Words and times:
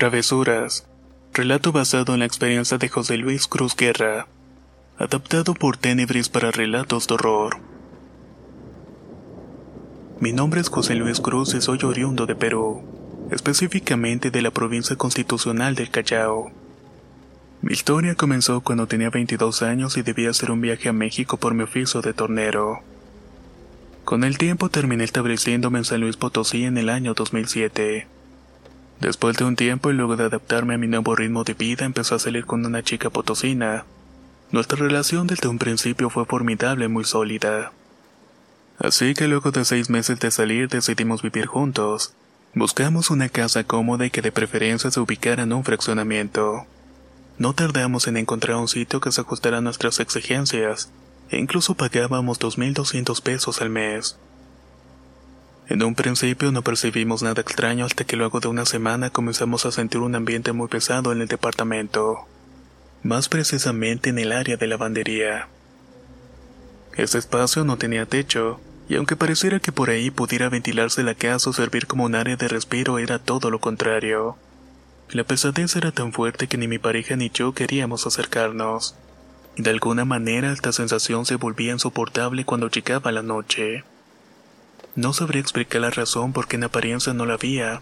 Travesuras. 0.00 0.86
Relato 1.34 1.72
basado 1.72 2.14
en 2.14 2.20
la 2.20 2.24
experiencia 2.24 2.78
de 2.78 2.88
José 2.88 3.18
Luis 3.18 3.46
Cruz 3.46 3.76
Guerra. 3.76 4.28
Adaptado 4.96 5.52
por 5.52 5.76
Tenebris 5.76 6.30
para 6.30 6.50
relatos 6.50 7.06
de 7.06 7.12
horror. 7.16 7.58
Mi 10.18 10.32
nombre 10.32 10.62
es 10.62 10.70
José 10.70 10.94
Luis 10.94 11.20
Cruz 11.20 11.52
y 11.52 11.60
soy 11.60 11.80
oriundo 11.84 12.24
de 12.24 12.34
Perú, 12.34 12.82
específicamente 13.30 14.30
de 14.30 14.40
la 14.40 14.50
provincia 14.50 14.96
constitucional 14.96 15.74
del 15.74 15.90
Callao. 15.90 16.50
Mi 17.60 17.74
historia 17.74 18.14
comenzó 18.14 18.62
cuando 18.62 18.86
tenía 18.86 19.10
22 19.10 19.60
años 19.60 19.98
y 19.98 20.02
debía 20.02 20.30
hacer 20.30 20.50
un 20.50 20.62
viaje 20.62 20.88
a 20.88 20.94
México 20.94 21.36
por 21.36 21.52
mi 21.52 21.64
oficio 21.64 22.00
de 22.00 22.14
tornero. 22.14 22.78
Con 24.06 24.24
el 24.24 24.38
tiempo 24.38 24.70
terminé 24.70 25.04
estableciéndome 25.04 25.80
en 25.80 25.84
San 25.84 26.00
Luis 26.00 26.16
Potosí 26.16 26.64
en 26.64 26.78
el 26.78 26.88
año 26.88 27.12
2007. 27.12 28.19
Después 29.00 29.36
de 29.38 29.44
un 29.44 29.56
tiempo 29.56 29.90
y 29.90 29.94
luego 29.94 30.16
de 30.16 30.24
adaptarme 30.24 30.74
a 30.74 30.78
mi 30.78 30.86
nuevo 30.86 31.16
ritmo 31.16 31.42
de 31.42 31.54
vida, 31.54 31.86
empezó 31.86 32.14
a 32.14 32.18
salir 32.18 32.44
con 32.44 32.64
una 32.66 32.82
chica 32.82 33.08
potosina. 33.08 33.84
Nuestra 34.52 34.78
relación 34.78 35.26
desde 35.26 35.48
un 35.48 35.58
principio 35.58 36.10
fue 36.10 36.26
formidable 36.26 36.84
y 36.84 36.88
muy 36.88 37.04
sólida. 37.04 37.72
Así 38.78 39.14
que 39.14 39.28
luego 39.28 39.52
de 39.52 39.64
seis 39.64 39.88
meses 39.88 40.20
de 40.20 40.30
salir 40.30 40.68
decidimos 40.68 41.22
vivir 41.22 41.46
juntos. 41.46 42.12
Buscamos 42.54 43.10
una 43.10 43.28
casa 43.28 43.64
cómoda 43.64 44.04
y 44.04 44.10
que 44.10 44.22
de 44.22 44.32
preferencia 44.32 44.90
se 44.90 45.00
ubicara 45.00 45.44
en 45.44 45.52
un 45.52 45.64
fraccionamiento. 45.64 46.66
No 47.38 47.54
tardamos 47.54 48.06
en 48.06 48.18
encontrar 48.18 48.56
un 48.56 48.68
sitio 48.68 49.00
que 49.00 49.12
se 49.12 49.22
ajustara 49.22 49.58
a 49.58 49.60
nuestras 49.62 50.00
exigencias, 50.00 50.90
e 51.30 51.38
incluso 51.38 51.74
pagábamos 51.74 52.38
2.200 52.38 53.22
pesos 53.22 53.62
al 53.62 53.70
mes. 53.70 54.18
En 55.70 55.84
un 55.84 55.94
principio 55.94 56.50
no 56.50 56.62
percibimos 56.62 57.22
nada 57.22 57.42
extraño 57.42 57.84
hasta 57.84 58.02
que 58.02 58.16
luego 58.16 58.40
de 58.40 58.48
una 58.48 58.66
semana 58.66 59.10
comenzamos 59.10 59.66
a 59.66 59.70
sentir 59.70 60.00
un 60.00 60.16
ambiente 60.16 60.50
muy 60.50 60.66
pesado 60.66 61.12
en 61.12 61.20
el 61.20 61.28
departamento, 61.28 62.26
más 63.04 63.28
precisamente 63.28 64.10
en 64.10 64.18
el 64.18 64.32
área 64.32 64.56
de 64.56 64.66
lavandería. 64.66 65.46
Este 66.96 67.18
espacio 67.18 67.62
no 67.62 67.78
tenía 67.78 68.04
techo, 68.04 68.60
y 68.88 68.96
aunque 68.96 69.14
pareciera 69.14 69.60
que 69.60 69.70
por 69.70 69.90
ahí 69.90 70.10
pudiera 70.10 70.48
ventilarse 70.48 71.04
la 71.04 71.14
casa 71.14 71.50
o 71.50 71.52
servir 71.52 71.86
como 71.86 72.02
un 72.02 72.16
área 72.16 72.34
de 72.34 72.48
respiro, 72.48 72.98
era 72.98 73.20
todo 73.20 73.48
lo 73.48 73.60
contrario. 73.60 74.36
La 75.10 75.22
pesadez 75.22 75.76
era 75.76 75.92
tan 75.92 76.12
fuerte 76.12 76.48
que 76.48 76.58
ni 76.58 76.66
mi 76.66 76.80
pareja 76.80 77.14
ni 77.14 77.30
yo 77.30 77.54
queríamos 77.54 78.08
acercarnos. 78.08 78.96
De 79.56 79.70
alguna 79.70 80.04
manera 80.04 80.50
esta 80.50 80.72
sensación 80.72 81.26
se 81.26 81.36
volvía 81.36 81.70
insoportable 81.70 82.44
cuando 82.44 82.68
llegaba 82.68 83.12
la 83.12 83.22
noche. 83.22 83.84
No 84.96 85.12
sabría 85.12 85.40
explicar 85.40 85.80
la 85.80 85.90
razón 85.90 86.32
porque 86.32 86.56
en 86.56 86.64
apariencia 86.64 87.12
no 87.14 87.24
la 87.24 87.34
había, 87.34 87.80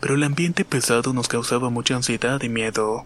pero 0.00 0.14
el 0.14 0.22
ambiente 0.22 0.64
pesado 0.64 1.12
nos 1.12 1.28
causaba 1.28 1.68
mucha 1.70 1.96
ansiedad 1.96 2.40
y 2.42 2.48
miedo. 2.48 3.04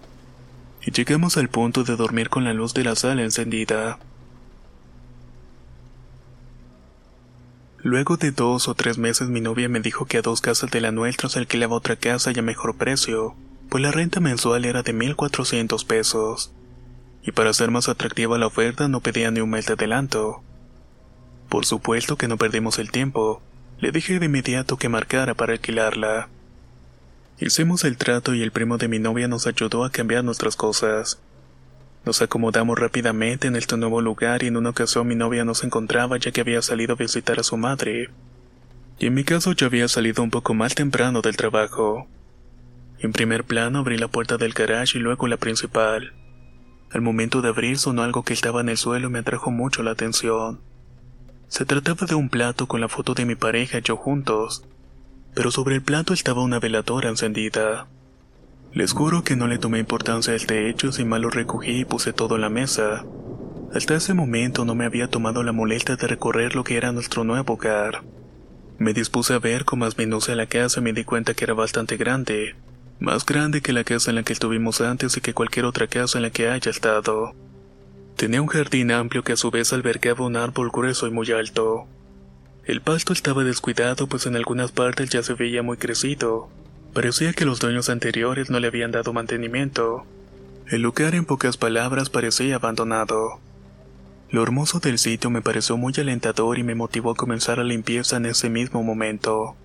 Y 0.84 0.90
llegamos 0.90 1.36
al 1.36 1.48
punto 1.48 1.84
de 1.84 1.96
dormir 1.96 2.28
con 2.28 2.44
la 2.44 2.52
luz 2.52 2.74
de 2.74 2.84
la 2.84 2.94
sala 2.94 3.22
encendida. 3.22 3.98
Luego 7.78 8.16
de 8.16 8.30
dos 8.30 8.68
o 8.68 8.74
tres 8.74 8.98
meses 8.98 9.28
mi 9.28 9.40
novia 9.40 9.68
me 9.68 9.80
dijo 9.80 10.04
que 10.04 10.18
a 10.18 10.22
dos 10.22 10.40
casas 10.40 10.70
de 10.70 10.80
la 10.80 10.92
nuestra 10.92 11.28
se 11.28 11.38
alquilaba 11.38 11.76
otra 11.76 11.96
casa 11.96 12.30
y 12.32 12.38
a 12.38 12.42
mejor 12.42 12.76
precio, 12.76 13.34
pues 13.70 13.82
la 13.82 13.90
renta 13.90 14.20
mensual 14.20 14.66
era 14.66 14.82
de 14.82 14.94
1.400 14.94 15.86
pesos. 15.86 16.52
Y 17.24 17.32
para 17.32 17.52
ser 17.54 17.70
más 17.70 17.88
atractiva 17.88 18.38
la 18.38 18.46
oferta 18.46 18.88
no 18.88 19.00
pedía 19.00 19.30
ni 19.30 19.40
un 19.40 19.50
mes 19.50 19.66
de 19.66 19.72
adelanto. 19.72 20.44
Por 21.52 21.66
supuesto 21.66 22.16
que 22.16 22.28
no 22.28 22.38
perdimos 22.38 22.78
el 22.78 22.90
tiempo. 22.90 23.42
Le 23.78 23.92
dije 23.92 24.18
de 24.18 24.24
inmediato 24.24 24.78
que 24.78 24.88
marcara 24.88 25.34
para 25.34 25.52
alquilarla. 25.52 26.30
Hicimos 27.38 27.84
el 27.84 27.98
trato 27.98 28.32
y 28.32 28.42
el 28.42 28.52
primo 28.52 28.78
de 28.78 28.88
mi 28.88 28.98
novia 28.98 29.28
nos 29.28 29.46
ayudó 29.46 29.84
a 29.84 29.90
cambiar 29.90 30.24
nuestras 30.24 30.56
cosas. 30.56 31.20
Nos 32.06 32.22
acomodamos 32.22 32.78
rápidamente 32.78 33.48
en 33.48 33.56
este 33.56 33.76
nuevo 33.76 34.00
lugar 34.00 34.42
y 34.42 34.46
en 34.46 34.56
una 34.56 34.70
ocasión 34.70 35.06
mi 35.06 35.14
novia 35.14 35.44
no 35.44 35.54
se 35.54 35.66
encontraba 35.66 36.16
ya 36.16 36.30
que 36.30 36.40
había 36.40 36.62
salido 36.62 36.94
a 36.94 36.96
visitar 36.96 37.38
a 37.38 37.42
su 37.42 37.58
madre. 37.58 38.08
Y 38.98 39.08
en 39.08 39.12
mi 39.12 39.22
caso 39.22 39.52
yo 39.52 39.66
había 39.66 39.88
salido 39.88 40.22
un 40.22 40.30
poco 40.30 40.54
más 40.54 40.74
temprano 40.74 41.20
del 41.20 41.36
trabajo. 41.36 42.08
En 42.98 43.12
primer 43.12 43.44
plano 43.44 43.80
abrí 43.80 43.98
la 43.98 44.08
puerta 44.08 44.38
del 44.38 44.54
garage 44.54 44.96
y 44.96 45.02
luego 45.02 45.28
la 45.28 45.36
principal. 45.36 46.14
Al 46.92 47.02
momento 47.02 47.42
de 47.42 47.50
abrir 47.50 47.76
sonó 47.76 48.04
algo 48.04 48.22
que 48.22 48.32
estaba 48.32 48.62
en 48.62 48.70
el 48.70 48.78
suelo 48.78 49.08
y 49.08 49.10
me 49.10 49.18
atrajo 49.18 49.50
mucho 49.50 49.82
la 49.82 49.90
atención. 49.90 50.71
Se 51.52 51.66
trataba 51.66 52.06
de 52.06 52.14
un 52.14 52.30
plato 52.30 52.66
con 52.66 52.80
la 52.80 52.88
foto 52.88 53.12
de 53.12 53.26
mi 53.26 53.34
pareja 53.34 53.76
y 53.76 53.82
yo 53.82 53.98
juntos, 53.98 54.64
pero 55.34 55.50
sobre 55.50 55.74
el 55.74 55.82
plato 55.82 56.14
estaba 56.14 56.42
una 56.42 56.58
veladora 56.58 57.10
encendida. 57.10 57.88
Les 58.72 58.94
juro 58.94 59.22
que 59.22 59.36
no 59.36 59.46
le 59.46 59.58
tomé 59.58 59.78
importancia 59.78 60.32
a 60.32 60.36
este 60.36 60.70
hecho 60.70 60.92
sin 60.92 61.10
mal 61.10 61.20
lo 61.20 61.28
recogí 61.28 61.80
y 61.80 61.84
puse 61.84 62.14
todo 62.14 62.36
en 62.36 62.40
la 62.40 62.48
mesa. 62.48 63.04
Hasta 63.74 63.96
ese 63.96 64.14
momento 64.14 64.64
no 64.64 64.74
me 64.74 64.86
había 64.86 65.08
tomado 65.08 65.42
la 65.42 65.52
molestia 65.52 65.96
de 65.96 66.06
recorrer 66.06 66.56
lo 66.56 66.64
que 66.64 66.78
era 66.78 66.90
nuestro 66.90 67.22
nuevo 67.22 67.52
hogar. 67.52 68.02
Me 68.78 68.94
dispuse 68.94 69.34
a 69.34 69.38
ver 69.38 69.66
con 69.66 69.80
más 69.80 69.98
minucia 69.98 70.34
la 70.34 70.46
casa 70.46 70.80
y 70.80 70.84
me 70.84 70.94
di 70.94 71.04
cuenta 71.04 71.34
que 71.34 71.44
era 71.44 71.52
bastante 71.52 71.98
grande, 71.98 72.56
más 72.98 73.26
grande 73.26 73.60
que 73.60 73.74
la 73.74 73.84
casa 73.84 74.10
en 74.10 74.14
la 74.14 74.22
que 74.22 74.32
estuvimos 74.32 74.80
antes 74.80 75.18
y 75.18 75.20
que 75.20 75.34
cualquier 75.34 75.66
otra 75.66 75.86
casa 75.86 76.16
en 76.16 76.22
la 76.22 76.30
que 76.30 76.48
haya 76.48 76.70
estado. 76.70 77.34
Tenía 78.16 78.42
un 78.42 78.48
jardín 78.48 78.90
amplio 78.90 79.24
que 79.24 79.32
a 79.32 79.36
su 79.36 79.50
vez 79.50 79.72
albergaba 79.72 80.26
un 80.26 80.36
árbol 80.36 80.70
grueso 80.72 81.06
y 81.06 81.10
muy 81.10 81.30
alto. 81.32 81.86
El 82.64 82.80
pasto 82.80 83.12
estaba 83.12 83.44
descuidado 83.44 84.06
pues 84.06 84.26
en 84.26 84.36
algunas 84.36 84.72
partes 84.72 85.10
ya 85.10 85.22
se 85.22 85.34
veía 85.34 85.62
muy 85.62 85.76
crecido, 85.76 86.48
Parecía 86.92 87.32
que 87.32 87.46
los 87.46 87.58
dueños 87.58 87.88
anteriores 87.88 88.50
no 88.50 88.60
le 88.60 88.66
habían 88.66 88.90
dado 88.90 89.14
mantenimiento. 89.14 90.04
El 90.66 90.82
lugar 90.82 91.14
en 91.14 91.24
pocas 91.24 91.56
palabras 91.56 92.10
parecía 92.10 92.56
abandonado. 92.56 93.40
Lo 94.28 94.42
hermoso 94.42 94.78
del 94.78 94.98
sitio 94.98 95.30
me 95.30 95.40
pareció 95.40 95.78
muy 95.78 95.94
alentador 95.96 96.58
y 96.58 96.62
me 96.62 96.74
motivó 96.74 97.12
a 97.12 97.14
comenzar 97.14 97.58
la 97.58 97.64
limpieza 97.64 98.18
en 98.18 98.26
ese 98.26 98.50
mismo 98.50 98.82
momento. 98.82 99.56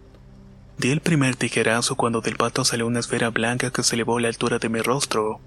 Di 0.78 0.92
el 0.92 1.02
primer 1.02 1.36
tijerazo 1.36 1.96
cuando 1.96 2.22
del 2.22 2.38
pato 2.38 2.64
salió 2.64 2.88
una 2.88 3.00
esfera 3.00 3.30
blanca 3.30 3.72
que 3.72 3.84
se 3.84 3.96
elevó 3.96 4.20
a 4.20 4.22
la 4.22 4.30
altura 4.30 4.58
de 4.60 4.70
mi 4.70 4.80
rostro. 4.80 5.42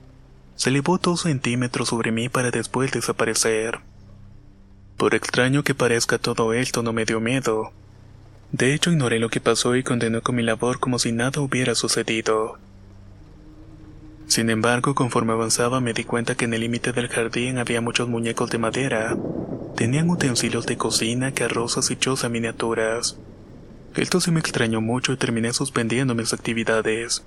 Se 0.60 0.68
elevó 0.68 0.98
dos 0.98 1.22
centímetros 1.22 1.88
sobre 1.88 2.12
mí 2.12 2.28
para 2.28 2.50
después 2.50 2.92
desaparecer. 2.92 3.80
Por 4.98 5.14
extraño 5.14 5.62
que 5.62 5.74
parezca 5.74 6.18
todo 6.18 6.52
esto 6.52 6.82
no 6.82 6.92
me 6.92 7.06
dio 7.06 7.18
miedo. 7.18 7.72
De 8.52 8.74
hecho, 8.74 8.90
ignoré 8.90 9.20
lo 9.20 9.30
que 9.30 9.40
pasó 9.40 9.74
y 9.74 9.82
continué 9.82 10.20
con 10.20 10.34
mi 10.34 10.42
labor 10.42 10.78
como 10.78 10.98
si 10.98 11.12
nada 11.12 11.40
hubiera 11.40 11.74
sucedido. 11.74 12.58
Sin 14.26 14.50
embargo, 14.50 14.94
conforme 14.94 15.32
avanzaba 15.32 15.80
me 15.80 15.94
di 15.94 16.04
cuenta 16.04 16.34
que 16.34 16.44
en 16.44 16.52
el 16.52 16.60
límite 16.60 16.92
del 16.92 17.08
jardín 17.08 17.56
había 17.56 17.80
muchos 17.80 18.10
muñecos 18.10 18.50
de 18.50 18.58
madera. 18.58 19.16
Tenían 19.76 20.10
utensilios 20.10 20.66
de 20.66 20.76
cocina, 20.76 21.32
carrozas 21.32 21.90
y 21.90 21.96
choza 21.96 22.28
miniaturas. 22.28 23.16
Esto 23.96 24.20
sí 24.20 24.30
me 24.30 24.40
extrañó 24.40 24.82
mucho 24.82 25.14
y 25.14 25.16
terminé 25.16 25.54
suspendiendo 25.54 26.14
mis 26.14 26.34
actividades. 26.34 27.24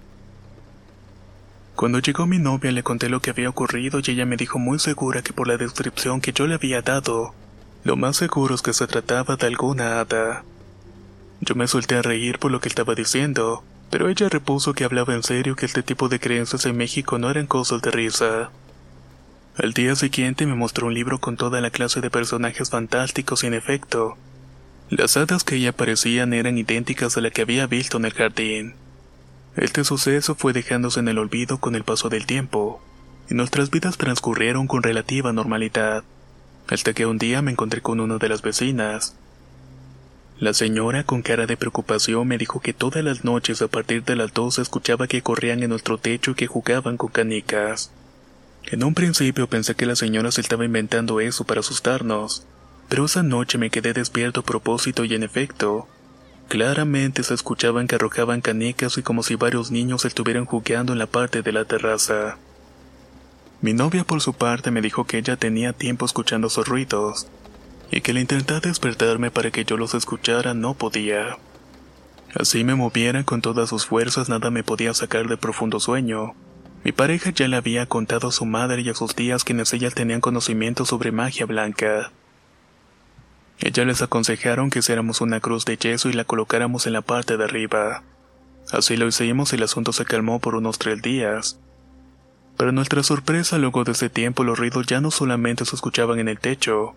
Cuando 1.75 2.00
llegó 2.00 2.28
mi 2.28 2.38
novia 2.38 2.72
le 2.72 2.84
conté 2.84 3.10
lo 3.10 3.20
que 3.20 3.31
había 3.31 3.50
ocurrido 3.50 4.00
y 4.00 4.12
ella 4.12 4.25
me 4.25 4.38
dijo 4.38 4.60
muy 4.60 4.78
segura 4.80 5.22
que 5.24 5.34
por 5.34 5.48
la 5.48 5.58
descripción 5.58 6.22
que 6.22 6.31
yo 6.31 6.46
le 6.46 6.56
había 6.56 6.81
dado, 6.81 7.34
lo 7.84 7.96
más 7.96 8.18
seguro 8.18 8.56
es 8.56 8.62
que 8.62 8.74
se 8.74 8.88
trataba 8.88 9.36
de 9.36 9.48
alguna 9.48 10.00
hada. 10.00 10.44
Yo 11.42 11.56
me 11.56 11.68
solté 11.68 11.96
a 11.96 12.02
reír 12.02 12.40
por 12.40 12.52
lo 12.52 12.62
que 12.62 12.70
estaba 12.70 12.96
diciendo, 12.96 13.64
pero 13.90 14.08
ella 14.08 14.30
repuso 14.30 14.74
que 14.74 14.86
hablaba 14.86 15.14
en 15.14 15.24
serio 15.24 15.56
que 15.56 15.66
este 15.66 15.84
tipo 15.84 16.10
de 16.10 16.20
creencias 16.20 16.66
en 16.66 16.78
México 16.78 17.18
no 17.18 17.30
eran 17.30 17.48
cosas 17.48 17.81
de 17.81 17.92
risa. 17.92 18.52
Al 19.58 19.74
día 19.74 19.96
siguiente 19.96 20.46
me 20.46 20.56
mostró 20.56 20.88
un 20.88 20.94
libro 20.94 21.20
con 21.20 21.38
toda 21.38 21.60
la 21.60 21.72
clase 21.72 22.02
de 22.02 22.10
personajes 22.10 22.70
fantásticos 22.70 23.44
y 23.44 23.48
en 23.48 23.56
efecto, 23.56 24.18
las 24.90 25.18
hadas 25.18 25.44
que 25.44 25.56
ahí 25.56 25.68
aparecían 25.68 26.34
eran 26.34 26.58
idénticas 26.58 27.18
a 27.18 27.22
la 27.22 27.31
que 27.31 27.42
había 27.42 27.68
visto 27.68 27.98
en 27.98 28.06
el 28.06 28.14
jardín. 28.14 28.75
Este 29.55 29.83
suceso 29.83 30.35
fue 30.35 30.53
dejándose 30.53 31.00
en 31.00 31.07
el 31.07 31.17
olvido 31.17 31.59
con 31.59 31.75
el 31.75 31.83
paso 31.83 32.09
del 32.09 32.25
tiempo, 32.25 32.81
y 33.29 33.33
nuestras 33.35 33.69
vidas 33.69 33.97
transcurrieron 33.97 34.67
con 34.67 34.83
relativa 34.83 35.33
normalidad, 35.33 36.03
hasta 36.67 36.94
que 36.94 37.05
un 37.05 37.17
día 37.17 37.41
me 37.41 37.51
encontré 37.51 37.81
con 37.81 38.00
una 38.00 38.17
de 38.17 38.29
las 38.29 38.41
vecinas, 38.41 39.15
la 40.39 40.53
señora, 40.53 41.05
con 41.05 41.21
cara 41.21 41.45
de 41.45 41.55
preocupación, 41.55 42.27
me 42.27 42.38
dijo 42.38 42.59
que 42.59 42.73
todas 42.73 43.03
las 43.03 43.23
noches 43.23 43.61
a 43.61 43.69
partir 43.69 44.03
de 44.03 44.15
las 44.15 44.33
dos 44.33 44.59
escuchaba 44.59 45.07
que 45.07 45.21
corrían 45.21 45.63
en 45.63 45.69
nuestro 45.69 46.00
techo 46.00 46.31
y 46.31 46.35
que 46.35 46.47
jugaban 46.47 46.97
con 46.97 47.09
canicas. 47.09 47.91
En 48.65 48.83
un 48.83 48.94
principio 48.94 49.47
pensé 49.47 49.75
que 49.75 49.85
la 49.85 49.95
señora 49.95 50.31
se 50.31 50.41
estaba 50.41 50.65
inventando 50.65 51.21
eso 51.21 51.45
para 51.45 51.61
asustarnos, 51.61 52.45
pero 52.89 53.05
esa 53.05 53.23
noche 53.23 53.57
me 53.57 53.69
quedé 53.69 53.94
despierto 53.94 54.41
a 54.41 54.44
propósito 54.44 55.05
y 55.05 55.13
en 55.13 55.23
efecto, 55.23 55.88
claramente 56.53 57.23
se 57.23 57.33
escuchaban 57.33 57.88
que 57.88 57.95
arrojaban 57.95 58.39
canicas 58.39 59.00
y 59.00 59.01
como 59.01 59.23
si 59.23 59.33
varios 59.33 59.71
niños 59.71 60.05
estuvieran 60.05 60.45
jugando 60.45 60.94
en 60.94 61.00
la 61.00 61.07
parte 61.07 61.41
de 61.41 61.51
la 61.51 61.65
terraza. 61.65 62.38
Mi 63.61 63.73
novia 63.73 64.03
por 64.03 64.21
su 64.21 64.33
parte 64.33 64.69
me 64.69 64.83
dijo 64.83 65.05
que 65.05 65.17
ella 65.17 65.35
tenía 65.35 65.73
tiempo 65.73 66.05
escuchando 66.05 66.50
esos 66.50 66.67
ruidos, 66.67 67.25
y 67.89 68.01
que 68.01 68.11
al 68.11 68.19
intentar 68.19 68.61
despertarme 68.61 69.31
para 69.31 69.50
que 69.50 69.65
yo 69.65 69.77
los 69.77 69.95
escuchara 69.95 70.53
no 70.53 70.75
podía. 70.75 71.39
Así 72.35 72.63
me 72.63 72.75
moviera 72.75 73.23
con 73.23 73.41
todas 73.41 73.69
sus 73.69 73.88
fuerzas 73.88 74.29
nada 74.29 74.51
me 74.51 74.63
podía 74.63 74.94
sacar 74.94 75.27
de 75.27 75.38
profundo 75.38 75.79
sueño. 75.79 76.35
Mi 76.83 76.91
pareja 76.91 77.31
ya 77.31 77.47
le 77.47 77.55
había 77.55 77.88
contado 77.88 78.27
a 78.27 78.31
su 78.31 78.45
madre 78.45 78.83
y 78.83 78.89
a 78.89 78.94
sus 78.94 79.15
tías 79.15 79.44
quienes 79.44 79.73
ellas 79.73 79.95
tenían 79.95 80.21
conocimiento 80.21 80.85
sobre 80.85 81.11
magia 81.11 81.47
blanca. 81.47 82.11
Ellas 83.59 83.88
les 83.88 84.01
aconsejaron 84.01 84.69
que 84.69 84.79
hiciéramos 84.79 85.21
una 85.21 85.39
cruz 85.39 85.65
de 85.65 85.77
yeso 85.77 86.09
y 86.09 86.13
la 86.13 86.25
colocáramos 86.25 86.88
en 86.88 86.94
la 86.94 87.01
parte 87.01 87.38
de 87.38 87.44
arriba. 87.44 88.03
Así 88.71 88.97
lo 88.97 89.07
hicimos 89.07 89.53
y 89.53 89.55
el 89.55 89.63
asunto 89.63 89.94
se 89.94 90.05
calmó 90.05 90.39
por 90.39 90.55
unos 90.55 90.79
tres 90.79 91.01
días. 91.01 91.59
Para 92.57 92.71
nuestra 92.71 93.03
sorpresa, 93.03 93.57
luego 93.57 93.83
de 93.83 93.94
ese 93.94 94.09
tiempo 94.09 94.44
los 94.44 94.57
ruidos 94.57 94.85
ya 94.85 95.01
no 95.01 95.11
solamente 95.11 95.65
se 95.65 95.75
escuchaban 95.75 96.19
en 96.19 96.27
el 96.27 96.39
techo, 96.39 96.95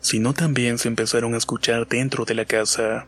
sino 0.00 0.34
también 0.34 0.78
se 0.78 0.88
empezaron 0.88 1.34
a 1.34 1.38
escuchar 1.38 1.86
dentro 1.86 2.24
de 2.24 2.34
la 2.34 2.44
casa. 2.44 3.06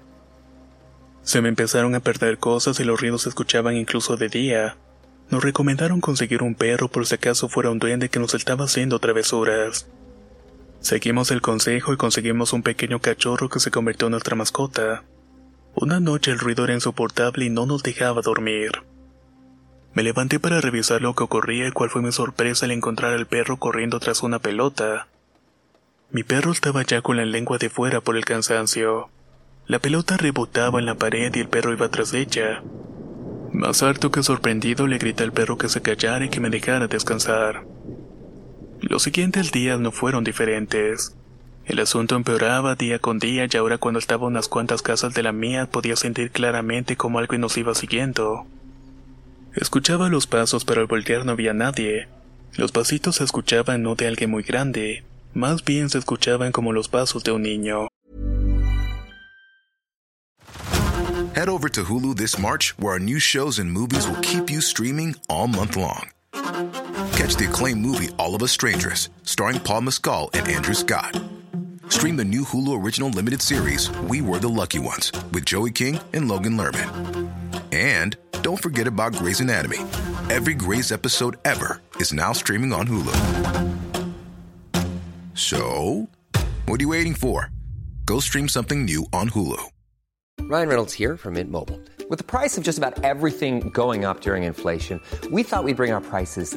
Se 1.22 1.42
me 1.42 1.48
empezaron 1.48 1.94
a 1.94 2.00
perder 2.00 2.38
cosas 2.38 2.78
y 2.78 2.84
los 2.84 3.00
ruidos 3.00 3.22
se 3.22 3.30
escuchaban 3.30 3.74
incluso 3.74 4.16
de 4.16 4.28
día. 4.28 4.76
Nos 5.28 5.42
recomendaron 5.42 6.00
conseguir 6.00 6.42
un 6.42 6.54
perro 6.54 6.88
por 6.88 7.04
si 7.04 7.16
acaso 7.16 7.48
fuera 7.48 7.70
un 7.70 7.80
duende 7.80 8.08
que 8.08 8.20
nos 8.20 8.34
estaba 8.34 8.66
haciendo 8.66 9.00
travesuras. 9.00 9.88
Seguimos 10.86 11.32
el 11.32 11.42
consejo 11.42 11.92
y 11.92 11.96
conseguimos 11.96 12.52
un 12.52 12.62
pequeño 12.62 13.00
cachorro 13.00 13.48
que 13.48 13.58
se 13.58 13.72
convirtió 13.72 14.06
en 14.06 14.12
nuestra 14.12 14.36
mascota. 14.36 15.02
Una 15.74 15.98
noche 15.98 16.30
el 16.30 16.38
ruido 16.38 16.62
era 16.62 16.74
insoportable 16.74 17.44
y 17.44 17.50
no 17.50 17.66
nos 17.66 17.82
dejaba 17.82 18.22
dormir. 18.22 18.70
Me 19.94 20.04
levanté 20.04 20.38
para 20.38 20.60
revisar 20.60 21.02
lo 21.02 21.12
que 21.16 21.24
ocurría 21.24 21.66
y 21.66 21.72
cuál 21.72 21.90
fue 21.90 22.02
mi 22.02 22.12
sorpresa 22.12 22.66
al 22.66 22.70
encontrar 22.70 23.14
al 23.14 23.26
perro 23.26 23.56
corriendo 23.56 23.98
tras 23.98 24.22
una 24.22 24.38
pelota. 24.38 25.08
Mi 26.12 26.22
perro 26.22 26.52
estaba 26.52 26.84
ya 26.84 27.02
con 27.02 27.16
la 27.16 27.24
lengua 27.24 27.58
de 27.58 27.68
fuera 27.68 28.00
por 28.00 28.16
el 28.16 28.24
cansancio. 28.24 29.08
La 29.66 29.80
pelota 29.80 30.16
rebotaba 30.16 30.78
en 30.78 30.86
la 30.86 30.94
pared 30.94 31.34
y 31.34 31.40
el 31.40 31.48
perro 31.48 31.72
iba 31.72 31.88
tras 31.88 32.14
ella. 32.14 32.62
Más 33.50 33.82
harto 33.82 34.12
que 34.12 34.22
sorprendido 34.22 34.86
le 34.86 34.98
grité 34.98 35.24
al 35.24 35.32
perro 35.32 35.58
que 35.58 35.68
se 35.68 35.82
callara 35.82 36.26
y 36.26 36.28
que 36.28 36.38
me 36.38 36.48
dejara 36.48 36.86
descansar. 36.86 37.64
Los 38.80 39.02
siguientes 39.02 39.52
días 39.52 39.80
no 39.80 39.90
fueron 39.90 40.24
diferentes. 40.24 41.14
El 41.64 41.80
asunto 41.80 42.14
empeoraba 42.14 42.76
día 42.76 42.98
con 42.98 43.18
día 43.18 43.46
y 43.50 43.56
ahora 43.56 43.78
cuando 43.78 43.98
estaba 43.98 44.24
a 44.24 44.28
unas 44.28 44.48
cuantas 44.48 44.82
casas 44.82 45.14
de 45.14 45.22
la 45.22 45.32
mía 45.32 45.66
podía 45.70 45.96
sentir 45.96 46.30
claramente 46.30 46.96
como 46.96 47.18
algo 47.18 47.36
nos 47.38 47.56
iba 47.56 47.74
siguiendo. 47.74 48.46
Escuchaba 49.54 50.08
los 50.08 50.26
pasos 50.26 50.64
pero 50.64 50.82
al 50.82 50.86
voltear 50.86 51.24
no 51.24 51.32
había 51.32 51.54
nadie. 51.54 52.08
Los 52.56 52.72
pasitos 52.72 53.16
se 53.16 53.24
escuchaban 53.24 53.82
no 53.82 53.96
de 53.96 54.06
alguien 54.06 54.30
muy 54.30 54.42
grande, 54.42 55.04
más 55.34 55.64
bien 55.64 55.90
se 55.90 55.98
escuchaban 55.98 56.52
como 56.52 56.72
los 56.72 56.88
pasos 56.88 57.24
de 57.24 57.32
un 57.32 57.42
niño. 57.42 57.88
Head 61.34 61.48
over 61.50 61.68
to 61.68 61.84
Hulu 61.84 62.14
this 62.14 62.38
March, 62.38 62.72
where 62.78 62.94
our 62.94 62.98
new 62.98 63.18
shows 63.18 63.58
and 63.58 63.70
movies 63.70 64.08
will 64.08 64.20
keep 64.22 64.48
you 64.48 64.62
streaming 64.62 65.16
all 65.28 65.46
month 65.46 65.76
long. 65.76 66.15
Catch 67.26 67.36
the 67.38 67.48
acclaimed 67.48 67.80
movie 67.80 68.10
All 68.20 68.36
of 68.36 68.42
Us 68.44 68.52
Strangers, 68.52 69.10
starring 69.24 69.58
Paul 69.58 69.80
Mescal 69.80 70.30
and 70.32 70.46
Andrew 70.46 70.74
Scott. 70.74 71.20
Stream 71.88 72.16
the 72.16 72.24
new 72.24 72.44
Hulu 72.44 72.80
original 72.80 73.08
limited 73.08 73.42
series 73.42 73.90
We 74.02 74.20
Were 74.20 74.38
the 74.38 74.48
Lucky 74.48 74.78
Ones 74.78 75.10
with 75.32 75.44
Joey 75.44 75.72
King 75.72 75.98
and 76.12 76.28
Logan 76.28 76.56
Lerman. 76.56 77.28
And 77.72 78.16
don't 78.42 78.62
forget 78.62 78.86
about 78.86 79.16
Grey's 79.16 79.40
Anatomy. 79.40 79.78
Every 80.30 80.54
Grey's 80.54 80.92
episode 80.92 81.38
ever 81.44 81.82
is 81.96 82.12
now 82.12 82.30
streaming 82.30 82.72
on 82.72 82.86
Hulu. 82.86 83.74
So, 85.34 86.08
what 86.66 86.78
are 86.78 86.84
you 86.84 86.90
waiting 86.90 87.14
for? 87.14 87.50
Go 88.04 88.20
stream 88.20 88.48
something 88.48 88.84
new 88.84 89.04
on 89.12 89.30
Hulu. 89.30 89.60
Ryan 90.42 90.68
Reynolds 90.68 90.92
here 90.92 91.16
from 91.16 91.34
Mint 91.34 91.50
Mobile. 91.50 91.80
With 92.08 92.20
the 92.20 92.24
price 92.24 92.56
of 92.56 92.62
just 92.62 92.78
about 92.78 93.02
everything 93.02 93.70
going 93.70 94.04
up 94.04 94.20
during 94.20 94.44
inflation, 94.44 95.02
we 95.32 95.42
thought 95.42 95.64
we'd 95.64 95.76
bring 95.76 95.90
our 95.90 96.00
prices 96.00 96.56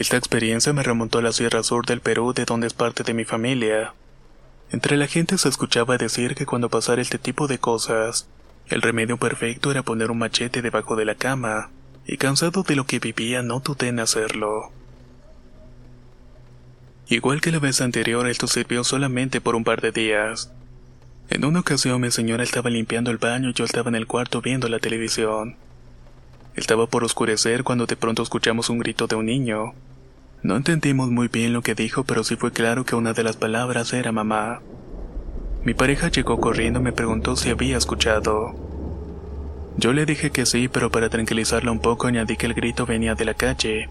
Esta 0.00 0.16
experiencia 0.16 0.72
me 0.72 0.82
remontó 0.82 1.18
a 1.18 1.22
la 1.22 1.30
Sierra 1.30 1.62
Sur 1.62 1.84
del 1.84 2.00
Perú, 2.00 2.32
de 2.32 2.46
donde 2.46 2.66
es 2.66 2.72
parte 2.72 3.02
de 3.02 3.12
mi 3.12 3.26
familia. 3.26 3.92
Entre 4.72 4.96
la 4.96 5.06
gente 5.06 5.36
se 5.36 5.50
escuchaba 5.50 5.98
decir 5.98 6.34
que 6.34 6.46
cuando 6.46 6.70
pasara 6.70 7.02
este 7.02 7.18
tipo 7.18 7.46
de 7.48 7.58
cosas, 7.58 8.26
el 8.68 8.80
remedio 8.80 9.18
perfecto 9.18 9.70
era 9.70 9.82
poner 9.82 10.10
un 10.10 10.16
machete 10.16 10.62
debajo 10.62 10.96
de 10.96 11.04
la 11.04 11.16
cama, 11.16 11.68
y 12.06 12.16
cansado 12.16 12.62
de 12.62 12.76
lo 12.76 12.86
que 12.86 12.98
vivía 12.98 13.42
no 13.42 13.60
dudé 13.60 13.88
en 13.88 14.00
hacerlo. 14.00 14.72
Igual 17.10 17.42
que 17.42 17.52
la 17.52 17.58
vez 17.58 17.82
anterior, 17.82 18.26
esto 18.26 18.46
sirvió 18.46 18.84
solamente 18.84 19.42
por 19.42 19.54
un 19.54 19.64
par 19.64 19.82
de 19.82 19.92
días. 19.92 20.50
En 21.28 21.44
una 21.44 21.60
ocasión 21.60 22.00
mi 22.00 22.10
señora 22.10 22.42
estaba 22.42 22.70
limpiando 22.70 23.10
el 23.10 23.18
baño 23.18 23.50
y 23.50 23.52
yo 23.52 23.66
estaba 23.66 23.90
en 23.90 23.96
el 23.96 24.06
cuarto 24.06 24.40
viendo 24.40 24.66
la 24.70 24.78
televisión. 24.78 25.56
Estaba 26.56 26.86
por 26.86 27.04
oscurecer 27.04 27.64
cuando 27.64 27.84
de 27.84 27.96
pronto 27.96 28.22
escuchamos 28.22 28.70
un 28.70 28.78
grito 28.78 29.06
de 29.06 29.16
un 29.16 29.26
niño. 29.26 29.74
No 30.42 30.56
entendimos 30.56 31.10
muy 31.10 31.28
bien 31.28 31.52
lo 31.52 31.60
que 31.60 31.74
dijo, 31.74 32.04
pero 32.04 32.24
sí 32.24 32.36
fue 32.36 32.50
claro 32.50 32.84
que 32.84 32.96
una 32.96 33.12
de 33.12 33.22
las 33.22 33.36
palabras 33.36 33.92
era 33.92 34.10
mamá. 34.10 34.62
Mi 35.64 35.74
pareja 35.74 36.08
llegó 36.08 36.40
corriendo 36.40 36.80
y 36.80 36.82
me 36.82 36.92
preguntó 36.92 37.36
si 37.36 37.50
había 37.50 37.76
escuchado. 37.76 38.54
Yo 39.76 39.92
le 39.92 40.06
dije 40.06 40.30
que 40.30 40.46
sí, 40.46 40.68
pero 40.68 40.90
para 40.90 41.10
tranquilizarla 41.10 41.70
un 41.70 41.80
poco 41.80 42.06
añadí 42.06 42.36
que 42.36 42.46
el 42.46 42.54
grito 42.54 42.86
venía 42.86 43.14
de 43.14 43.26
la 43.26 43.34
calle. 43.34 43.90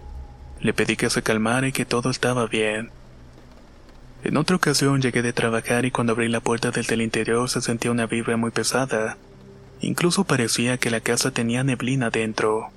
Le 0.60 0.74
pedí 0.74 0.96
que 0.96 1.08
se 1.08 1.22
calmara 1.22 1.68
y 1.68 1.72
que 1.72 1.84
todo 1.84 2.10
estaba 2.10 2.46
bien. 2.46 2.90
En 4.24 4.36
otra 4.36 4.56
ocasión 4.56 5.00
llegué 5.00 5.22
de 5.22 5.32
trabajar 5.32 5.84
y 5.84 5.92
cuando 5.92 6.12
abrí 6.12 6.28
la 6.28 6.40
puerta 6.40 6.72
del 6.72 6.86
del 6.86 7.02
interior 7.02 7.48
se 7.48 7.60
sentía 7.60 7.92
una 7.92 8.06
vibra 8.06 8.36
muy 8.36 8.50
pesada. 8.50 9.16
Incluso 9.80 10.24
parecía 10.24 10.78
que 10.78 10.90
la 10.90 11.00
casa 11.00 11.30
tenía 11.30 11.64
neblina 11.64 12.10
dentro. 12.10 12.70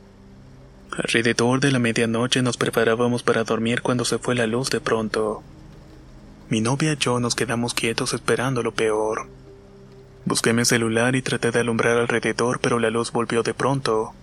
Alrededor 0.98 1.60
de 1.60 1.72
la 1.72 1.80
medianoche 1.80 2.44
nos 2.44 2.58
preparábamos 2.58 3.24
para 3.24 3.44
dormir 3.44 3.82
cuando 3.82 4.06
se 4.06 4.20
fue 4.20 4.36
la 4.36 4.46
luz 4.46 4.70
de 4.70 4.80
pronto. 4.80 5.42
Mi 6.50 6.62
novia 6.62 6.94
y 6.94 6.98
yo 6.98 7.20
nos 7.20 7.34
quedamos 7.34 7.74
quietos 7.74 8.14
esperando 8.14 8.62
lo 8.62 8.74
peor. 8.74 9.28
Busqué 10.26 10.54
mi 10.54 10.66
celular 10.66 11.16
y 11.16 11.24
traté 11.24 11.50
de 11.50 11.62
alumbrar 11.62 11.98
alrededor, 11.98 12.60
pero 12.60 12.78
la 12.78 12.92
luz 12.92 13.12
volvió 13.12 13.42
de 13.42 13.56
pronto. 13.56 14.14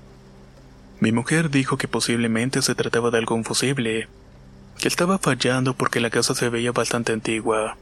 Mi 1.01 1.11
mujer 1.11 1.51
dijo 1.51 1.77
que 1.77 1.89
posiblemente 1.89 2.63
se 2.63 2.77
trataba 2.77 3.11
de 3.11 3.19
algo 3.19 3.43
fusible, 3.43 4.07
que 4.79 4.87
estaba 4.87 5.19
fallando 5.19 5.75
porque 5.75 5.99
la 5.99 6.11
casa 6.11 6.37
se 6.37 6.51
veía 6.51 6.71
bastante 6.71 7.13
antigua. 7.13 7.79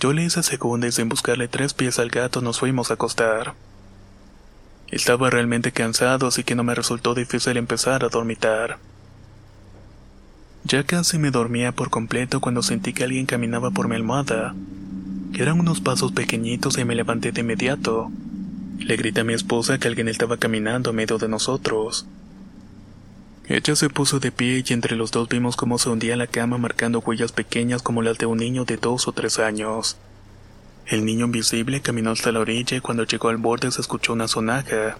Yo 0.00 0.12
le 0.12 0.24
hice 0.24 0.42
segunda 0.42 0.88
y 0.88 0.92
sin 0.92 1.08
buscarle 1.08 1.46
tres 1.46 1.72
pies 1.72 2.00
al 2.00 2.10
gato 2.10 2.40
nos 2.40 2.58
fuimos 2.58 2.90
a 2.90 2.94
acostar. 2.94 3.54
Estaba 4.90 5.28
realmente 5.28 5.70
cansado 5.72 6.26
así 6.26 6.44
que 6.44 6.54
no 6.54 6.64
me 6.64 6.74
resultó 6.74 7.14
difícil 7.14 7.56
empezar 7.56 8.04
a 8.04 8.08
dormitar. 8.08 8.78
Ya 10.64 10.84
casi 10.84 11.18
me 11.18 11.30
dormía 11.30 11.72
por 11.72 11.90
completo 11.90 12.40
cuando 12.40 12.62
sentí 12.62 12.92
que 12.92 13.04
alguien 13.04 13.26
caminaba 13.26 13.70
por 13.70 13.88
mi 13.88 13.96
almohada. 13.96 14.54
Eran 15.34 15.60
unos 15.60 15.80
pasos 15.80 16.12
pequeñitos 16.12 16.78
y 16.78 16.84
me 16.84 16.94
levanté 16.94 17.32
de 17.32 17.42
inmediato. 17.42 18.10
Le 18.78 18.96
grité 18.96 19.20
a 19.20 19.24
mi 19.24 19.34
esposa 19.34 19.78
que 19.78 19.88
alguien 19.88 20.08
estaba 20.08 20.36
caminando 20.36 20.90
a 20.90 20.92
medio 20.92 21.18
de 21.18 21.28
nosotros. 21.28 22.06
Ella 23.46 23.76
se 23.76 23.88
puso 23.88 24.20
de 24.20 24.30
pie 24.30 24.62
y 24.66 24.72
entre 24.72 24.94
los 24.94 25.10
dos 25.10 25.28
vimos 25.28 25.56
cómo 25.56 25.78
se 25.78 25.88
hundía 25.88 26.16
la 26.16 26.26
cama 26.26 26.58
marcando 26.58 27.00
huellas 27.00 27.32
pequeñas 27.32 27.82
como 27.82 28.02
las 28.02 28.18
de 28.18 28.26
un 28.26 28.38
niño 28.38 28.64
de 28.64 28.76
dos 28.76 29.08
o 29.08 29.12
tres 29.12 29.38
años. 29.38 29.96
El 30.88 31.04
niño 31.04 31.26
invisible 31.26 31.82
caminó 31.82 32.12
hasta 32.12 32.32
la 32.32 32.40
orilla 32.40 32.78
y 32.78 32.80
cuando 32.80 33.04
llegó 33.04 33.28
al 33.28 33.36
borde 33.36 33.70
se 33.70 33.82
escuchó 33.82 34.14
una 34.14 34.26
sonaja. 34.26 34.96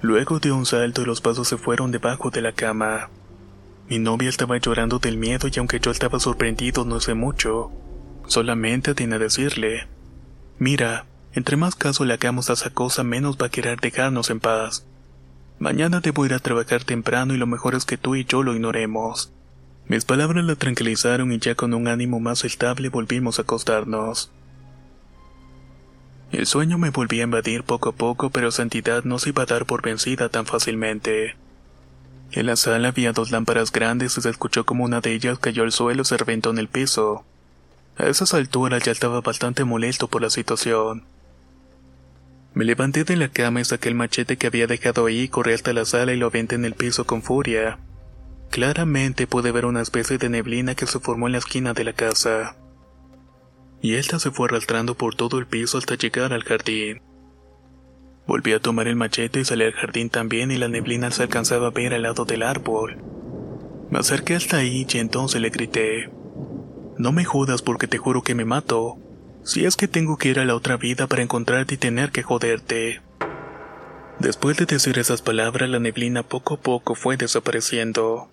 Luego 0.00 0.38
dio 0.40 0.56
un 0.56 0.64
salto 0.64 1.02
y 1.02 1.04
los 1.04 1.20
pasos 1.20 1.48
se 1.48 1.58
fueron 1.58 1.90
debajo 1.90 2.30
de 2.30 2.40
la 2.40 2.52
cama. 2.52 3.10
Mi 3.90 3.98
novia 3.98 4.30
estaba 4.30 4.56
llorando 4.56 4.98
del 4.98 5.18
miedo 5.18 5.48
y 5.52 5.58
aunque 5.58 5.80
yo 5.80 5.90
estaba 5.90 6.18
sorprendido 6.18 6.86
no 6.86 6.98
sé 7.00 7.12
mucho. 7.12 7.70
Solamente 8.26 8.92
atiné 8.92 9.16
a 9.16 9.18
decirle, 9.18 9.86
mira, 10.58 11.04
entre 11.34 11.58
más 11.58 11.74
caso 11.74 12.06
le 12.06 12.14
hagamos 12.14 12.48
a 12.48 12.54
esa 12.54 12.70
cosa 12.70 13.04
menos 13.04 13.36
va 13.36 13.46
a 13.46 13.50
querer 13.50 13.78
dejarnos 13.78 14.30
en 14.30 14.40
paz. 14.40 14.86
Mañana 15.58 16.00
debo 16.00 16.24
ir 16.24 16.32
a 16.32 16.38
trabajar 16.38 16.84
temprano 16.84 17.34
y 17.34 17.36
lo 17.36 17.46
mejor 17.46 17.74
es 17.74 17.84
que 17.84 17.98
tú 17.98 18.16
y 18.16 18.24
yo 18.24 18.42
lo 18.42 18.54
ignoremos. 18.54 19.30
Mis 19.88 20.06
palabras 20.06 20.42
la 20.46 20.56
tranquilizaron 20.56 21.32
y 21.32 21.38
ya 21.38 21.54
con 21.54 21.74
un 21.74 21.86
ánimo 21.86 22.18
más 22.18 22.46
estable 22.46 22.88
volvimos 22.88 23.38
a 23.38 23.42
acostarnos. 23.42 24.30
El 26.36 26.46
sueño 26.46 26.76
me 26.76 26.90
volvía 26.90 27.22
a 27.22 27.24
invadir 27.24 27.64
poco 27.64 27.88
a 27.88 27.92
poco, 27.92 28.28
pero 28.28 28.48
esa 28.48 28.60
entidad 28.60 29.04
no 29.04 29.18
se 29.18 29.30
iba 29.30 29.44
a 29.44 29.46
dar 29.46 29.64
por 29.64 29.80
vencida 29.80 30.28
tan 30.28 30.44
fácilmente. 30.44 31.34
En 32.30 32.44
la 32.44 32.56
sala 32.56 32.88
había 32.88 33.14
dos 33.14 33.30
lámparas 33.30 33.72
grandes 33.72 34.18
y 34.18 34.20
se 34.20 34.28
escuchó 34.28 34.66
como 34.66 34.84
una 34.84 35.00
de 35.00 35.14
ellas 35.14 35.38
cayó 35.38 35.62
al 35.62 35.72
suelo 35.72 36.02
y 36.02 36.04
se 36.04 36.18
reventó 36.18 36.50
en 36.50 36.58
el 36.58 36.68
piso. 36.68 37.24
A 37.96 38.04
esas 38.04 38.34
alturas 38.34 38.82
ya 38.82 38.92
estaba 38.92 39.22
bastante 39.22 39.64
molesto 39.64 40.08
por 40.08 40.20
la 40.20 40.28
situación. 40.28 41.04
Me 42.52 42.66
levanté 42.66 43.04
de 43.04 43.16
la 43.16 43.30
cama 43.30 43.62
y 43.62 43.64
saqué 43.64 43.88
el 43.88 43.94
machete 43.94 44.36
que 44.36 44.48
había 44.48 44.66
dejado 44.66 45.06
ahí, 45.06 45.28
corrí 45.28 45.54
hasta 45.54 45.72
la 45.72 45.86
sala 45.86 46.12
y 46.12 46.18
lo 46.18 46.26
aventé 46.26 46.56
en 46.56 46.66
el 46.66 46.74
piso 46.74 47.06
con 47.06 47.22
furia. 47.22 47.78
Claramente 48.50 49.26
pude 49.26 49.52
ver 49.52 49.64
una 49.64 49.80
especie 49.80 50.18
de 50.18 50.28
neblina 50.28 50.74
que 50.74 50.86
se 50.86 51.00
formó 51.00 51.28
en 51.28 51.32
la 51.32 51.38
esquina 51.38 51.72
de 51.72 51.84
la 51.84 51.94
casa. 51.94 52.56
Y 53.82 53.94
esta 53.94 54.18
se 54.18 54.30
fue 54.30 54.48
arrastrando 54.48 54.94
por 54.94 55.14
todo 55.14 55.38
el 55.38 55.46
piso 55.46 55.78
hasta 55.78 55.96
llegar 55.96 56.32
al 56.32 56.44
jardín. 56.44 57.02
Volví 58.26 58.52
a 58.52 58.60
tomar 58.60 58.88
el 58.88 58.96
machete 58.96 59.40
y 59.40 59.44
salí 59.44 59.64
al 59.64 59.72
jardín 59.72 60.10
también 60.10 60.50
y 60.50 60.56
la 60.56 60.68
neblina 60.68 61.10
se 61.10 61.22
alcanzaba 61.22 61.68
a 61.68 61.70
ver 61.70 61.94
al 61.94 62.02
lado 62.02 62.24
del 62.24 62.42
árbol. 62.42 62.96
Me 63.90 64.00
acerqué 64.00 64.34
hasta 64.34 64.56
ahí 64.56 64.86
y 64.92 64.98
entonces 64.98 65.40
le 65.40 65.50
grité. 65.50 66.10
No 66.98 67.12
me 67.12 67.24
jodas 67.24 67.62
porque 67.62 67.86
te 67.86 67.98
juro 67.98 68.22
que 68.22 68.34
me 68.34 68.44
mato. 68.44 68.98
Si 69.44 69.64
es 69.64 69.76
que 69.76 69.86
tengo 69.86 70.16
que 70.16 70.30
ir 70.30 70.40
a 70.40 70.44
la 70.44 70.56
otra 70.56 70.76
vida 70.76 71.06
para 71.06 71.22
encontrarte 71.22 71.74
y 71.74 71.78
tener 71.78 72.10
que 72.10 72.24
joderte. 72.24 73.00
Después 74.18 74.56
de 74.56 74.66
decir 74.66 74.98
esas 74.98 75.22
palabras, 75.22 75.70
la 75.70 75.78
neblina 75.78 76.22
poco 76.24 76.54
a 76.54 76.56
poco 76.56 76.94
fue 76.94 77.16
desapareciendo. 77.16 78.28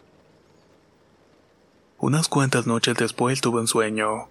Unas 2.00 2.28
cuantas 2.30 2.66
noches 2.66 2.96
después 2.98 3.42
tuve 3.42 3.60
un 3.62 3.68
sueño. 3.68 4.28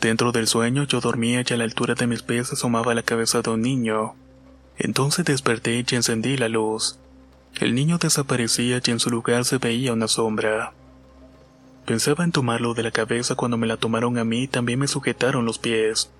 Dentro 0.00 0.32
del 0.32 0.46
sueño 0.46 0.84
yo 0.84 1.00
dormía 1.00 1.44
y 1.46 1.52
a 1.52 1.56
la 1.58 1.64
altura 1.64 1.94
de 1.94 2.06
mis 2.06 2.22
pies 2.22 2.52
asomaba 2.52 2.94
la 2.94 3.02
cabeza 3.02 3.42
de 3.42 3.50
un 3.50 3.60
niño. 3.60 4.14
Entonces 4.78 5.26
desperté 5.26 5.84
y 5.86 5.94
encendí 5.94 6.38
la 6.38 6.48
luz. 6.48 6.98
El 7.60 7.74
niño 7.74 7.98
desaparecía 7.98 8.80
y 8.82 8.90
en 8.90 8.98
su 8.98 9.10
lugar 9.10 9.44
se 9.44 9.58
veía 9.58 9.92
una 9.92 10.08
sombra. 10.08 10.72
Pensaba 11.84 12.24
en 12.24 12.32
tomarlo 12.32 12.72
de 12.72 12.82
la 12.82 12.92
cabeza 12.92 13.34
cuando 13.34 13.58
me 13.58 13.66
la 13.66 13.76
tomaron 13.76 14.16
a 14.16 14.24
mí 14.24 14.44
y 14.44 14.48
también 14.48 14.78
me 14.78 14.88
sujetaron 14.88 15.44
los 15.44 15.58
pies. 15.58 16.10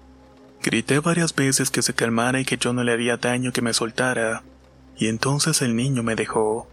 Grité 0.62 0.98
varias 0.98 1.34
veces 1.34 1.70
que 1.70 1.80
se 1.80 1.94
calmara 1.94 2.38
y 2.38 2.44
que 2.44 2.58
yo 2.58 2.74
no 2.74 2.84
le 2.84 2.92
haría 2.92 3.16
daño 3.16 3.52
que 3.52 3.62
me 3.62 3.72
soltara. 3.72 4.42
Y 4.98 5.06
entonces 5.06 5.62
el 5.62 5.74
niño 5.74 6.02
me 6.02 6.16
dejó. 6.16 6.68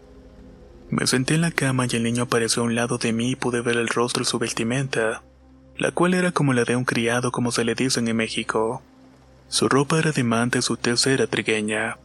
Me 0.90 1.06
senté 1.06 1.36
en 1.36 1.40
la 1.40 1.52
cama 1.52 1.86
y 1.86 1.96
el 1.96 2.02
niño 2.02 2.24
apareció 2.24 2.62
a 2.62 2.66
un 2.66 2.74
lado 2.74 2.98
de 2.98 3.14
mí 3.14 3.30
y 3.30 3.36
pude 3.36 3.62
ver 3.62 3.76
el 3.76 3.88
rostro 3.88 4.22
y 4.22 4.26
su 4.26 4.38
vestimenta, 4.38 5.22
la 5.78 5.92
cual 5.92 6.14
era 6.14 6.32
como 6.32 6.52
la 6.52 6.64
de 6.64 6.74
un 6.74 6.84
criado 6.84 7.30
como 7.30 7.52
se 7.52 7.64
le 7.64 7.76
dicen 7.76 8.08
en 8.08 8.16
México. 8.16 8.82
Su 9.48 9.68
ropa 9.68 9.98
era 9.98 10.10
de 10.10 10.24
manta 10.24 10.58
y 10.58 10.62
su 10.62 10.76
tez 10.76 11.06
era 11.06 11.28
trigueña. 11.28 11.96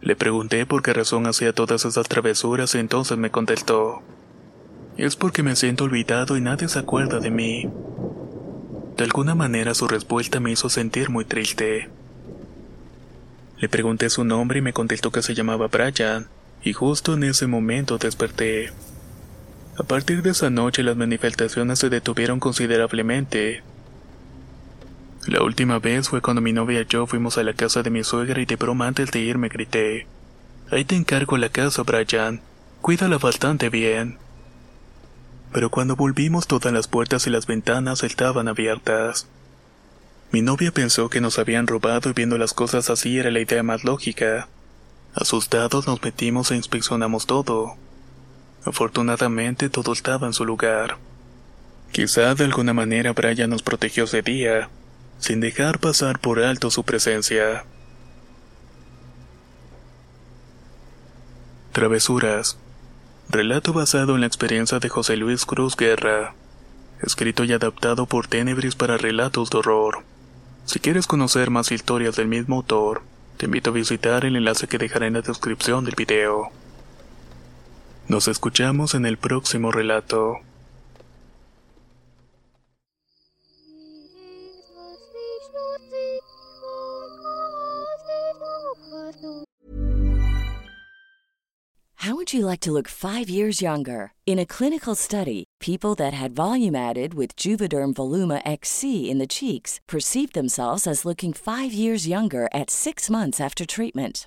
Le 0.00 0.16
pregunté 0.16 0.66
por 0.66 0.82
qué 0.82 0.92
razón 0.92 1.26
hacía 1.26 1.52
todas 1.52 1.84
esas 1.84 2.08
travesuras 2.08 2.74
y 2.74 2.78
entonces 2.78 3.16
me 3.16 3.30
contestó. 3.30 4.02
Es 4.96 5.14
porque 5.14 5.44
me 5.44 5.54
siento 5.54 5.84
olvidado 5.84 6.36
y 6.36 6.40
nadie 6.40 6.68
se 6.68 6.80
acuerda 6.80 7.20
de 7.20 7.30
mí. 7.30 7.70
De 8.96 9.04
alguna 9.04 9.36
manera 9.36 9.74
su 9.74 9.86
respuesta 9.86 10.40
me 10.40 10.50
hizo 10.50 10.68
sentir 10.68 11.08
muy 11.08 11.24
triste. 11.24 11.88
Le 13.58 13.68
pregunté 13.68 14.10
su 14.10 14.24
nombre 14.24 14.58
y 14.58 14.62
me 14.62 14.72
contestó 14.72 15.12
que 15.12 15.22
se 15.22 15.34
llamaba 15.34 15.68
Brian, 15.68 16.26
y 16.64 16.72
justo 16.72 17.14
en 17.14 17.22
ese 17.22 17.46
momento 17.46 17.96
desperté. 17.96 18.72
A 19.78 19.82
partir 19.82 20.22
de 20.22 20.30
esa 20.30 20.50
noche 20.50 20.82
las 20.82 20.96
manifestaciones 20.96 21.78
se 21.78 21.88
detuvieron 21.88 22.40
considerablemente. 22.40 23.62
La 25.26 25.42
última 25.42 25.78
vez 25.78 26.08
fue 26.08 26.20
cuando 26.20 26.42
mi 26.42 26.52
novia 26.52 26.82
y 26.82 26.86
yo 26.86 27.06
fuimos 27.06 27.38
a 27.38 27.42
la 27.42 27.54
casa 27.54 27.82
de 27.82 27.90
mi 27.90 28.04
suegra 28.04 28.40
y 28.40 28.46
de 28.46 28.56
broma 28.56 28.88
antes 28.88 29.10
de 29.10 29.20
irme 29.20 29.48
grité. 29.48 30.06
Ahí 30.70 30.84
te 30.84 30.96
encargo 30.96 31.36
la 31.36 31.48
casa, 31.48 31.82
Brian. 31.82 32.40
Cuídala 32.80 33.18
bastante 33.18 33.68
bien 33.68 34.18
pero 35.52 35.70
cuando 35.70 35.96
volvimos 35.96 36.46
todas 36.46 36.72
las 36.72 36.88
puertas 36.88 37.26
y 37.26 37.30
las 37.30 37.46
ventanas 37.46 38.02
estaban 38.02 38.48
abiertas. 38.48 39.26
Mi 40.32 40.40
novia 40.40 40.72
pensó 40.72 41.10
que 41.10 41.20
nos 41.20 41.38
habían 41.38 41.66
robado 41.66 42.08
y 42.08 42.14
viendo 42.14 42.38
las 42.38 42.54
cosas 42.54 42.88
así 42.88 43.18
era 43.18 43.30
la 43.30 43.40
idea 43.40 43.62
más 43.62 43.84
lógica. 43.84 44.48
Asustados 45.14 45.86
nos 45.86 46.02
metimos 46.02 46.50
e 46.50 46.56
inspeccionamos 46.56 47.26
todo. 47.26 47.76
Afortunadamente 48.64 49.68
todo 49.68 49.92
estaba 49.92 50.26
en 50.26 50.32
su 50.32 50.44
lugar. 50.44 50.98
Quizá 51.90 52.34
de 52.34 52.44
alguna 52.44 52.72
manera 52.72 53.12
Brian 53.12 53.50
nos 53.50 53.62
protegió 53.62 54.04
ese 54.04 54.22
día, 54.22 54.70
sin 55.18 55.40
dejar 55.40 55.78
pasar 55.78 56.20
por 56.20 56.40
alto 56.40 56.70
su 56.70 56.84
presencia. 56.84 57.64
Travesuras 61.72 62.58
Relato 63.28 63.72
basado 63.72 64.14
en 64.14 64.20
la 64.20 64.26
experiencia 64.26 64.78
de 64.78 64.90
José 64.90 65.16
Luis 65.16 65.46
Cruz 65.46 65.74
Guerra. 65.74 66.34
Escrito 67.00 67.44
y 67.44 67.52
adaptado 67.52 68.04
por 68.04 68.26
Tenebris 68.26 68.74
para 68.74 68.98
relatos 68.98 69.48
de 69.48 69.58
horror. 69.58 70.04
Si 70.66 70.80
quieres 70.80 71.06
conocer 71.06 71.50
más 71.50 71.72
historias 71.72 72.14
del 72.16 72.28
mismo 72.28 72.56
autor, 72.56 73.02
te 73.38 73.46
invito 73.46 73.70
a 73.70 73.72
visitar 73.72 74.24
el 74.24 74.36
enlace 74.36 74.68
que 74.68 74.78
dejaré 74.78 75.06
en 75.06 75.14
la 75.14 75.22
descripción 75.22 75.84
del 75.84 75.94
video. 75.94 76.50
Nos 78.12 78.28
escuchamos 78.28 78.94
en 78.94 79.06
el 79.06 79.16
próximo 79.16 79.72
relato. 79.72 80.40
How 91.94 92.14
would 92.14 92.34
you 92.34 92.44
like 92.44 92.60
to 92.60 92.70
look 92.70 92.86
five 92.86 93.30
years 93.30 93.62
younger? 93.62 94.12
In 94.26 94.38
a 94.38 94.44
clinical 94.44 94.94
study, 94.94 95.44
people 95.58 95.94
that 95.94 96.12
had 96.12 96.34
volume 96.34 96.74
added 96.74 97.14
with 97.14 97.34
Juvederm 97.34 97.94
Voluma 97.94 98.42
XC 98.44 99.08
in 99.10 99.16
the 99.16 99.26
cheeks 99.26 99.80
perceived 99.88 100.34
themselves 100.34 100.86
as 100.86 101.06
looking 101.06 101.32
five 101.32 101.72
years 101.72 102.06
younger 102.06 102.50
at 102.52 102.68
six 102.68 103.08
months 103.08 103.40
after 103.40 103.64
treatment. 103.64 104.26